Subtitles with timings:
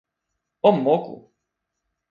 [0.67, 1.13] o moku!